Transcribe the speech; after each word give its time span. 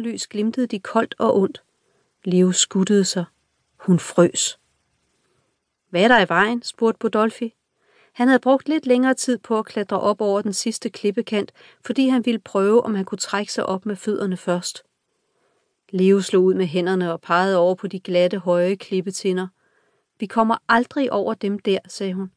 morgenlys 0.00 0.26
glimtede 0.26 0.66
de 0.66 0.78
koldt 0.78 1.14
og 1.18 1.36
ondt. 1.36 1.62
Leo 2.24 2.52
skuttede 2.52 3.04
sig. 3.04 3.24
Hun 3.76 3.98
frøs. 3.98 4.58
Hvad 5.90 6.02
er 6.02 6.08
der 6.08 6.20
i 6.20 6.28
vejen? 6.28 6.62
spurgte 6.62 6.98
Bodolfi. 6.98 7.54
Han 8.12 8.28
havde 8.28 8.40
brugt 8.40 8.68
lidt 8.68 8.86
længere 8.86 9.14
tid 9.14 9.38
på 9.38 9.58
at 9.58 9.64
klatre 9.64 10.00
op 10.00 10.20
over 10.20 10.42
den 10.42 10.52
sidste 10.52 10.90
klippekant, 10.90 11.52
fordi 11.84 12.08
han 12.08 12.26
ville 12.26 12.40
prøve, 12.40 12.84
om 12.84 12.94
han 12.94 13.04
kunne 13.04 13.18
trække 13.18 13.52
sig 13.52 13.66
op 13.66 13.86
med 13.86 13.96
fødderne 13.96 14.36
først. 14.36 14.82
Leo 15.90 16.20
slog 16.20 16.44
ud 16.44 16.54
med 16.54 16.66
hænderne 16.66 17.12
og 17.12 17.20
pegede 17.20 17.58
over 17.58 17.74
på 17.74 17.86
de 17.86 18.00
glatte, 18.00 18.38
høje 18.38 18.76
klippetinder. 18.76 19.48
Vi 20.20 20.26
kommer 20.26 20.56
aldrig 20.68 21.12
over 21.12 21.34
dem 21.34 21.58
der, 21.58 21.78
sagde 21.88 22.14
hun. 22.14 22.30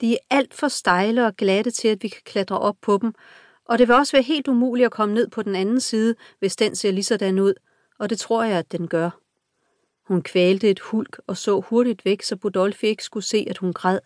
De 0.00 0.12
er 0.12 0.18
alt 0.30 0.54
for 0.54 0.68
stejle 0.68 1.26
og 1.26 1.36
glatte 1.36 1.70
til, 1.70 1.88
at 1.88 2.02
vi 2.02 2.08
kan 2.08 2.22
klatre 2.24 2.58
op 2.58 2.76
på 2.80 2.98
dem, 3.02 3.14
og 3.64 3.78
det 3.78 3.88
vil 3.88 3.96
også 3.96 4.12
være 4.12 4.22
helt 4.22 4.48
umuligt 4.48 4.86
at 4.86 4.92
komme 4.92 5.14
ned 5.14 5.28
på 5.28 5.42
den 5.42 5.56
anden 5.56 5.80
side, 5.80 6.14
hvis 6.38 6.56
den 6.56 6.76
ser 6.76 6.90
lige 6.90 7.04
sådan 7.04 7.38
ud, 7.38 7.54
og 7.98 8.10
det 8.10 8.18
tror 8.18 8.42
jeg, 8.42 8.58
at 8.58 8.72
den 8.72 8.88
gør. 8.88 9.10
Hun 10.02 10.22
kvalte 10.22 10.70
et 10.70 10.80
hulk 10.80 11.20
og 11.26 11.36
så 11.36 11.60
hurtigt 11.60 12.04
væk, 12.04 12.22
så 12.22 12.36
Budolfi 12.36 12.86
ikke 12.86 13.04
skulle 13.04 13.24
se, 13.24 13.46
at 13.50 13.58
hun 13.58 13.72
græd. 13.72 14.00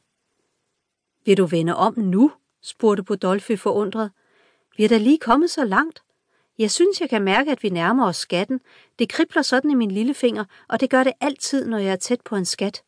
Vil 1.24 1.36
du 1.36 1.46
vende 1.46 1.76
om 1.76 1.98
nu? 1.98 2.32
spurgte 2.62 3.02
Budolfi 3.02 3.56
forundret. 3.56 4.10
Vi 4.76 4.84
er 4.84 4.88
da 4.88 4.98
lige 4.98 5.18
kommet 5.18 5.50
så 5.50 5.64
langt. 5.64 6.02
Jeg 6.58 6.70
synes, 6.70 7.00
jeg 7.00 7.10
kan 7.10 7.22
mærke, 7.22 7.52
at 7.52 7.62
vi 7.62 7.68
nærmer 7.68 8.06
os 8.06 8.16
skatten. 8.16 8.60
Det 8.98 9.08
kribler 9.08 9.42
sådan 9.42 9.70
i 9.70 9.74
min 9.74 9.90
lille 9.90 10.14
finger, 10.14 10.44
og 10.68 10.80
det 10.80 10.90
gør 10.90 11.04
det 11.04 11.12
altid, 11.20 11.66
når 11.66 11.78
jeg 11.78 11.92
er 11.92 11.96
tæt 11.96 12.20
på 12.20 12.36
en 12.36 12.44
skat. 12.44 12.82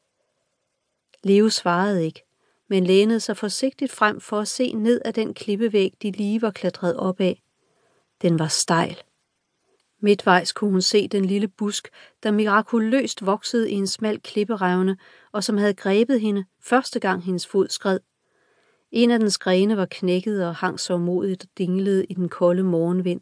Leo 1.25 1.49
svarede 1.49 2.05
ikke, 2.05 2.28
men 2.69 2.85
lænede 2.85 3.21
sig 3.21 3.37
forsigtigt 3.37 3.93
frem 3.93 4.21
for 4.21 4.41
at 4.41 4.49
se 4.49 4.73
ned 4.73 5.01
ad 5.05 5.13
den 5.13 5.35
klippevæg, 5.35 5.95
de 6.03 6.11
lige 6.11 6.43
var 6.43 6.51
klatret 6.51 6.97
op 6.97 7.21
af. 7.21 7.43
Den 8.23 8.39
var 8.39 8.49
stejl. 8.49 9.03
Midtvejs 10.01 10.53
kunne 10.53 10.71
hun 10.71 10.83
se 10.83 11.09
den 11.09 11.25
lille 11.25 11.49
busk, 11.49 11.89
der 12.23 12.31
mirakuløst 12.31 13.27
voksede 13.27 13.71
i 13.71 13.75
en 13.75 13.87
smal 13.87 14.21
klipperevne, 14.21 14.97
og 15.33 15.45
som 15.45 15.57
havde 15.57 15.75
grebet 15.75 16.21
hende 16.21 16.45
første 16.61 17.01
gang 17.01 17.23
hendes 17.23 17.47
fod 17.47 17.69
skred. 17.69 18.01
En 18.91 19.11
af 19.11 19.19
dens 19.19 19.39
grene 19.39 19.77
var 19.77 19.87
knækket 19.91 20.47
og 20.47 20.55
hang 20.55 20.81
så 20.81 20.97
modigt 20.97 21.45
og 21.45 21.49
dinglede 21.59 22.05
i 22.05 22.15
den 22.15 22.29
kolde 22.29 22.63
morgenvind. 22.63 23.21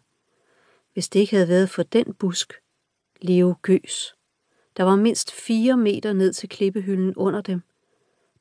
Hvis 0.92 1.08
det 1.08 1.20
ikke 1.20 1.36
havde 1.36 1.48
været 1.48 1.70
for 1.70 1.82
den 1.82 2.14
busk, 2.14 2.52
Leo 3.20 3.54
gøs. 3.62 4.14
Der 4.76 4.82
var 4.82 4.96
mindst 4.96 5.32
fire 5.32 5.76
meter 5.76 6.12
ned 6.12 6.32
til 6.32 6.48
klippehylden 6.48 7.14
under 7.16 7.40
dem. 7.40 7.62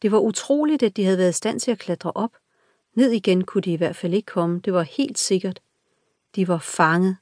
Det 0.05 0.11
var 0.11 0.19
utroligt, 0.19 0.83
at 0.83 0.97
de 0.97 1.03
havde 1.03 1.17
været 1.17 1.29
i 1.29 1.33
stand 1.33 1.59
til 1.59 1.71
at 1.71 1.79
klatre 1.79 2.11
op. 2.15 2.31
Ned 2.93 3.11
igen 3.11 3.43
kunne 3.43 3.61
de 3.61 3.73
i 3.73 3.75
hvert 3.75 3.95
fald 3.95 4.13
ikke 4.13 4.25
komme, 4.25 4.59
det 4.59 4.73
var 4.73 4.81
helt 4.81 5.19
sikkert. 5.19 5.61
De 6.35 6.47
var 6.47 6.57
fanget. 6.57 7.17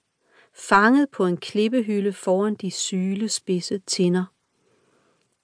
Fanget 0.53 1.09
på 1.09 1.25
en 1.25 1.37
klippehylde 1.37 2.13
foran 2.13 2.55
de 2.55 2.71
syle 2.71 3.29
spidse 3.29 3.77
tinder. 3.77 4.25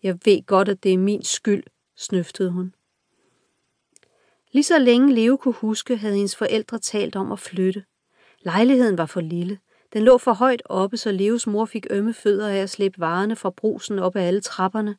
Jeg 0.04 0.18
ved 0.26 0.46
godt, 0.46 0.70
at 0.70 0.84
det 0.84 0.94
er 0.94 0.98
min 0.98 1.24
skyld, 1.24 1.64
snøftede 1.96 2.52
hun. 2.52 2.74
Lige 4.52 4.64
så 4.64 4.80
længe 4.80 5.16
Leo 5.16 5.38
kunne 5.38 5.54
huske, 5.54 5.98
havde 5.98 6.16
hendes 6.16 6.36
forældre 6.36 6.80
talt 6.80 7.16
om 7.16 7.32
at 7.32 7.40
flytte. 7.40 7.84
Lejligheden 8.40 8.98
var 8.98 9.06
for 9.06 9.22
lille. 9.22 9.60
Den 9.94 10.04
lå 10.04 10.18
for 10.18 10.34
højt 10.34 10.62
oppe, 10.66 10.98
så 10.98 11.12
Leos 11.12 11.48
mor 11.48 11.66
fik 11.66 11.88
ømme 11.90 12.14
fødder 12.14 12.50
af 12.50 12.58
at 12.58 12.70
slæbe 12.70 13.00
varerne 13.00 13.36
fra 13.36 13.50
brusen 13.50 14.00
op 14.00 14.16
ad 14.16 14.24
alle 14.24 14.42
trapperne. 14.42 14.96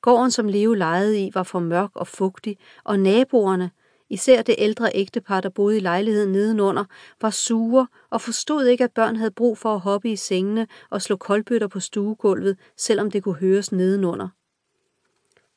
Gården, 0.00 0.30
som 0.30 0.48
Leo 0.48 0.74
lejede 0.74 1.20
i, 1.20 1.30
var 1.34 1.42
for 1.42 1.58
mørk 1.58 1.90
og 1.94 2.06
fugtig, 2.06 2.58
og 2.84 3.00
naboerne, 3.00 3.70
især 4.10 4.42
det 4.42 4.54
ældre 4.58 4.90
ægtepar, 4.94 5.40
der 5.40 5.48
boede 5.48 5.76
i 5.76 5.80
lejligheden 5.80 6.32
nedenunder, 6.32 6.84
var 7.20 7.30
sure 7.30 7.86
og 8.10 8.20
forstod 8.20 8.66
ikke, 8.66 8.84
at 8.84 8.92
børn 8.92 9.16
havde 9.16 9.30
brug 9.30 9.58
for 9.58 9.74
at 9.74 9.80
hoppe 9.80 10.12
i 10.12 10.16
sengene 10.16 10.66
og 10.90 11.02
slå 11.02 11.16
koldbøtter 11.16 11.68
på 11.68 11.80
stuegulvet, 11.80 12.56
selvom 12.76 13.10
det 13.10 13.22
kunne 13.22 13.34
høres 13.34 13.72
nedenunder. 13.72 14.28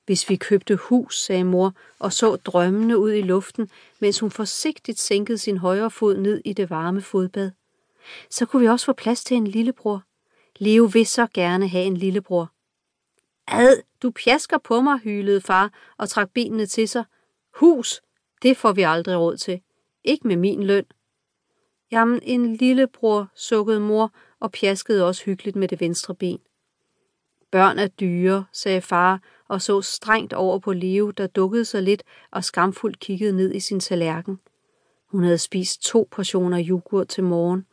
Hvis 0.05 0.29
vi 0.29 0.35
købte 0.35 0.75
hus, 0.75 1.25
sagde 1.25 1.43
mor, 1.43 1.73
og 1.99 2.13
så 2.13 2.35
drømmende 2.35 2.97
ud 2.97 3.11
i 3.11 3.21
luften, 3.21 3.69
mens 3.99 4.19
hun 4.19 4.31
forsigtigt 4.31 4.99
sænkede 4.99 5.37
sin 5.37 5.57
højre 5.57 5.91
fod 5.91 6.17
ned 6.17 6.41
i 6.45 6.53
det 6.53 6.69
varme 6.69 7.01
fodbad. 7.01 7.51
Så 8.29 8.45
kunne 8.45 8.61
vi 8.61 8.67
også 8.67 8.85
få 8.85 8.93
plads 8.93 9.23
til 9.23 9.37
en 9.37 9.47
lillebror. 9.47 10.03
Leo 10.59 10.83
vil 10.83 11.05
så 11.05 11.27
gerne 11.33 11.67
have 11.67 11.85
en 11.85 11.97
lillebror. 11.97 12.51
Ad, 13.51 13.81
du 14.03 14.11
pjasker 14.11 14.57
på 14.57 14.81
mig, 14.81 14.99
hylede 14.99 15.41
far 15.41 15.73
og 15.97 16.09
trak 16.09 16.29
benene 16.33 16.65
til 16.65 16.87
sig. 16.87 17.03
Hus, 17.55 18.01
det 18.41 18.57
får 18.57 18.71
vi 18.71 18.81
aldrig 18.81 19.17
råd 19.17 19.37
til. 19.37 19.61
Ikke 20.03 20.27
med 20.27 20.35
min 20.35 20.63
løn. 20.63 20.85
Jamen, 21.91 22.19
en 22.23 22.55
lillebror, 22.55 23.27
sukkede 23.35 23.79
mor 23.79 24.11
og 24.39 24.51
pjaskede 24.51 25.07
også 25.07 25.23
hyggeligt 25.25 25.55
med 25.55 25.67
det 25.67 25.79
venstre 25.79 26.15
ben. 26.15 26.39
Børn 27.51 27.79
er 27.79 27.87
dyre, 27.87 28.45
sagde 28.53 28.81
far 28.81 29.21
og 29.47 29.61
så 29.61 29.81
strengt 29.81 30.33
over 30.33 30.59
på 30.59 30.73
Leo, 30.73 31.09
der 31.09 31.27
dukkede 31.27 31.65
sig 31.65 31.83
lidt 31.83 32.03
og 32.31 32.43
skamfuldt 32.43 32.99
kiggede 32.99 33.35
ned 33.35 33.53
i 33.53 33.59
sin 33.59 33.79
tallerken. 33.79 34.39
Hun 35.05 35.23
havde 35.23 35.37
spist 35.37 35.83
to 35.83 36.07
portioner 36.11 36.63
yoghurt 36.69 37.07
til 37.07 37.23
morgen. 37.23 37.65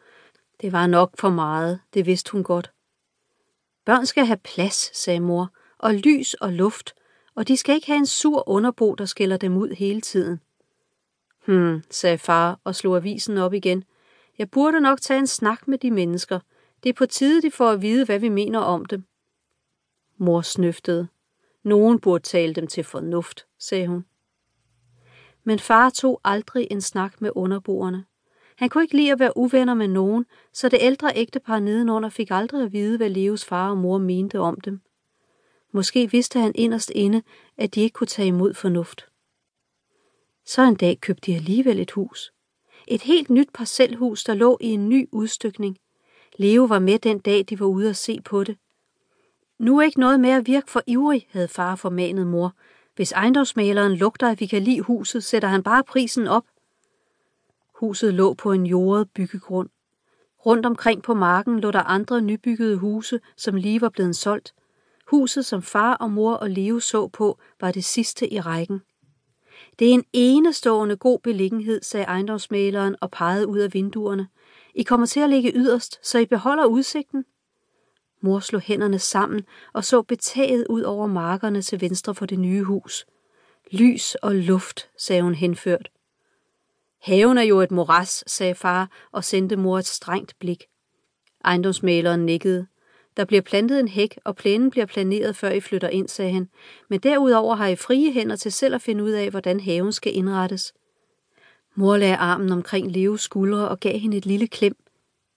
Det 0.60 0.72
var 0.72 0.86
nok 0.86 1.10
for 1.18 1.30
meget, 1.30 1.80
det 1.94 2.06
vidste 2.06 2.32
hun 2.32 2.42
godt. 2.42 2.72
Børn 3.84 4.06
skal 4.06 4.26
have 4.26 4.38
plads, 4.44 4.96
sagde 4.96 5.20
mor, 5.20 5.52
og 5.78 5.94
lys 5.94 6.34
og 6.34 6.52
luft, 6.52 6.94
og 7.34 7.48
de 7.48 7.56
skal 7.56 7.74
ikke 7.74 7.86
have 7.86 7.98
en 7.98 8.06
sur 8.06 8.48
underbo, 8.48 8.94
der 8.94 9.04
skælder 9.04 9.36
dem 9.36 9.56
ud 9.56 9.68
hele 9.68 10.00
tiden. 10.00 10.40
Hmm, 11.46 11.82
sagde 11.90 12.18
far 12.18 12.60
og 12.64 12.74
slog 12.74 12.96
avisen 12.96 13.38
op 13.38 13.54
igen. 13.54 13.84
Jeg 14.38 14.50
burde 14.50 14.80
nok 14.80 15.00
tage 15.00 15.18
en 15.18 15.26
snak 15.26 15.68
med 15.68 15.78
de 15.78 15.90
mennesker. 15.90 16.40
Det 16.82 16.88
er 16.88 16.92
på 16.94 17.06
tide, 17.06 17.42
de 17.42 17.50
får 17.50 17.70
at 17.70 17.82
vide, 17.82 18.04
hvad 18.04 18.18
vi 18.18 18.28
mener 18.28 18.58
om 18.58 18.84
dem. 18.84 19.04
Mor 20.16 20.40
snøftede. 20.40 21.08
Nogen 21.62 22.00
burde 22.00 22.24
tale 22.24 22.54
dem 22.54 22.66
til 22.66 22.84
fornuft, 22.84 23.46
sagde 23.58 23.86
hun. 23.86 24.04
Men 25.44 25.58
far 25.58 25.90
tog 25.90 26.20
aldrig 26.24 26.68
en 26.70 26.80
snak 26.80 27.20
med 27.20 27.30
underboerne. 27.34 28.04
Han 28.56 28.68
kunne 28.68 28.84
ikke 28.84 28.96
lide 28.96 29.12
at 29.12 29.18
være 29.18 29.36
uvenner 29.36 29.74
med 29.74 29.88
nogen, 29.88 30.26
så 30.52 30.68
det 30.68 30.78
ældre 30.82 31.12
ægtepar 31.16 31.58
nedenunder 31.58 32.08
fik 32.08 32.30
aldrig 32.30 32.64
at 32.64 32.72
vide, 32.72 32.96
hvad 32.96 33.10
Leos 33.10 33.44
far 33.44 33.70
og 33.70 33.78
mor 33.78 33.98
mente 33.98 34.38
om 34.40 34.60
dem. 34.60 34.80
Måske 35.76 36.10
vidste 36.10 36.40
han 36.40 36.52
inderst 36.54 36.92
inde, 36.94 37.22
at 37.56 37.74
de 37.74 37.80
ikke 37.80 37.94
kunne 37.94 38.06
tage 38.06 38.28
imod 38.28 38.54
fornuft. 38.54 39.06
Så 40.46 40.62
en 40.62 40.74
dag 40.74 41.00
købte 41.00 41.26
de 41.26 41.36
alligevel 41.36 41.80
et 41.80 41.90
hus. 41.90 42.32
Et 42.88 43.02
helt 43.02 43.30
nyt 43.30 43.48
parcelhus, 43.54 44.24
der 44.24 44.34
lå 44.34 44.58
i 44.60 44.66
en 44.66 44.88
ny 44.88 45.08
udstykning. 45.12 45.76
Leo 46.36 46.64
var 46.64 46.78
med 46.78 46.98
den 46.98 47.18
dag, 47.18 47.44
de 47.48 47.60
var 47.60 47.66
ude 47.66 47.90
at 47.90 47.96
se 47.96 48.20
på 48.20 48.44
det. 48.44 48.56
Nu 49.58 49.78
er 49.78 49.82
ikke 49.82 50.00
noget 50.00 50.20
med 50.20 50.30
at 50.30 50.46
virke 50.46 50.70
for 50.70 50.82
ivrig, 50.86 51.26
havde 51.30 51.48
far 51.48 51.76
formanet 51.76 52.26
mor. 52.26 52.52
Hvis 52.94 53.12
ejendomsmaleren 53.12 53.92
lugter, 53.92 54.30
at 54.30 54.40
vi 54.40 54.46
kan 54.46 54.62
lide 54.62 54.80
huset, 54.80 55.24
sætter 55.24 55.48
han 55.48 55.62
bare 55.62 55.84
prisen 55.84 56.26
op. 56.26 56.44
Huset 57.74 58.14
lå 58.14 58.34
på 58.34 58.52
en 58.52 58.66
jordet 58.66 59.10
byggegrund. 59.10 59.68
Rundt 60.46 60.66
omkring 60.66 61.02
på 61.02 61.14
marken 61.14 61.60
lå 61.60 61.70
der 61.70 61.82
andre 61.82 62.20
nybyggede 62.20 62.76
huse, 62.76 63.20
som 63.36 63.54
lige 63.54 63.80
var 63.80 63.88
blevet 63.88 64.16
solgt. 64.16 64.54
Huset, 65.06 65.46
som 65.46 65.62
far 65.62 65.94
og 65.94 66.10
mor 66.10 66.32
og 66.34 66.50
Leo 66.50 66.80
så 66.80 67.08
på, 67.08 67.38
var 67.60 67.72
det 67.72 67.84
sidste 67.84 68.32
i 68.32 68.40
rækken. 68.40 68.80
Det 69.78 69.88
er 69.88 69.92
en 69.92 70.04
enestående 70.12 70.96
god 70.96 71.18
beliggenhed, 71.18 71.82
sagde 71.82 72.06
ejendomsmaleren 72.06 72.96
og 73.00 73.10
pegede 73.10 73.46
ud 73.46 73.58
af 73.58 73.74
vinduerne. 73.74 74.28
I 74.74 74.82
kommer 74.82 75.06
til 75.06 75.20
at 75.20 75.30
ligge 75.30 75.52
yderst, 75.54 76.06
så 76.06 76.18
I 76.18 76.26
beholder 76.26 76.66
udsigten. 76.66 77.24
Mor 78.20 78.40
slog 78.40 78.60
hænderne 78.60 78.98
sammen 78.98 79.42
og 79.72 79.84
så 79.84 80.02
betaget 80.02 80.66
ud 80.70 80.82
over 80.82 81.06
markerne 81.06 81.62
til 81.62 81.80
venstre 81.80 82.14
for 82.14 82.26
det 82.26 82.38
nye 82.38 82.62
hus. 82.62 83.06
Lys 83.70 84.14
og 84.14 84.34
luft, 84.34 84.90
sagde 84.98 85.22
hun 85.22 85.34
henført. 85.34 85.88
Haven 87.02 87.38
er 87.38 87.42
jo 87.42 87.60
et 87.60 87.70
moras, 87.70 88.24
sagde 88.26 88.54
far 88.54 88.90
og 89.12 89.24
sendte 89.24 89.56
mor 89.56 89.78
et 89.78 89.86
strengt 89.86 90.34
blik. 90.38 90.64
Ejendomsmaleren 91.44 92.26
nikkede. 92.26 92.66
Der 93.16 93.24
bliver 93.24 93.42
plantet 93.42 93.80
en 93.80 93.88
hæk, 93.88 94.18
og 94.24 94.36
plænen 94.36 94.70
bliver 94.70 94.86
planeret, 94.86 95.36
før 95.36 95.50
I 95.50 95.60
flytter 95.60 95.88
ind, 95.88 96.08
sagde 96.08 96.32
han. 96.32 96.48
Men 96.90 97.00
derudover 97.00 97.54
har 97.54 97.66
I 97.66 97.76
frie 97.76 98.12
hænder 98.12 98.36
til 98.36 98.52
selv 98.52 98.74
at 98.74 98.82
finde 98.82 99.04
ud 99.04 99.10
af, 99.10 99.30
hvordan 99.30 99.60
haven 99.60 99.92
skal 99.92 100.16
indrettes. 100.16 100.74
Mor 101.74 101.96
lagde 101.96 102.16
armen 102.16 102.52
omkring 102.52 102.92
Leos 102.92 103.20
skuldre 103.20 103.68
og 103.68 103.80
gav 103.80 103.98
hende 103.98 104.16
et 104.16 104.26
lille 104.26 104.48
klem. 104.48 104.76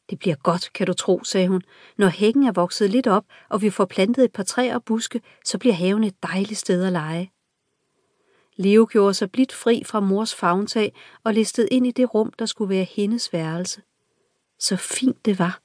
Det 0.09 0.19
bliver 0.19 0.35
godt, 0.35 0.73
kan 0.73 0.87
du 0.87 0.93
tro, 0.93 1.23
sagde 1.23 1.47
hun. 1.47 1.61
Når 1.97 2.07
hækken 2.07 2.43
er 2.43 2.51
vokset 2.51 2.89
lidt 2.89 3.07
op, 3.07 3.25
og 3.49 3.61
vi 3.61 3.69
får 3.69 3.85
plantet 3.85 4.23
et 4.23 4.31
par 4.31 4.43
træer 4.43 4.75
og 4.75 4.83
buske, 4.83 5.21
så 5.45 5.57
bliver 5.57 5.73
haven 5.73 6.03
et 6.03 6.23
dejligt 6.23 6.59
sted 6.59 6.85
at 6.85 6.91
lege. 6.91 7.31
Leo 8.57 8.87
gjorde 8.91 9.13
sig 9.13 9.31
blidt 9.31 9.53
fri 9.53 9.83
fra 9.85 9.99
mors 9.99 10.35
fagntag 10.35 10.93
og 11.23 11.33
listede 11.33 11.67
ind 11.67 11.87
i 11.87 11.91
det 11.91 12.13
rum, 12.13 12.33
der 12.39 12.45
skulle 12.45 12.69
være 12.69 12.83
hendes 12.83 13.33
værelse. 13.33 13.81
Så 14.59 14.75
fint 14.75 15.25
det 15.25 15.39
var. 15.39 15.59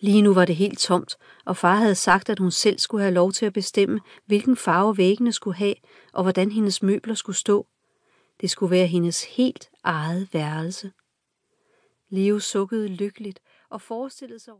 Lige 0.00 0.22
nu 0.22 0.34
var 0.34 0.44
det 0.44 0.56
helt 0.56 0.78
tomt, 0.78 1.16
og 1.44 1.56
far 1.56 1.74
havde 1.74 1.94
sagt, 1.94 2.28
at 2.28 2.38
hun 2.38 2.50
selv 2.50 2.78
skulle 2.78 3.02
have 3.02 3.14
lov 3.14 3.32
til 3.32 3.46
at 3.46 3.52
bestemme, 3.52 4.00
hvilken 4.26 4.56
farve 4.56 4.96
væggene 4.96 5.32
skulle 5.32 5.56
have, 5.56 5.74
og 6.12 6.22
hvordan 6.22 6.50
hendes 6.50 6.82
møbler 6.82 7.14
skulle 7.14 7.36
stå. 7.36 7.66
Det 8.40 8.50
skulle 8.50 8.70
være 8.70 8.86
hendes 8.86 9.24
helt 9.24 9.70
eget 9.84 10.28
værelse. 10.32 10.92
Leo 12.08 12.38
sukkede 12.38 12.88
lykkeligt 12.88 13.40
og 13.70 13.80
forestillede 13.80 14.40
sig 14.40 14.54